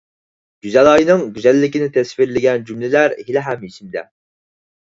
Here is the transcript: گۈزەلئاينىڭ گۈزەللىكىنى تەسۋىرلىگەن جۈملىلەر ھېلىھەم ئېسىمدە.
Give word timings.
گۈزەلئاينىڭ 0.65 1.21
گۈزەللىكىنى 1.35 1.91
تەسۋىرلىگەن 1.99 2.67
جۈملىلەر 2.73 3.17
ھېلىھەم 3.29 3.71
ئېسىمدە. 3.71 4.07